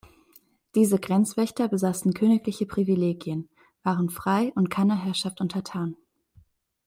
[0.73, 3.47] Diese Grenzwächter besaßen königliche Privilegien,
[3.83, 5.95] waren frei und keiner Herrschaft untertan.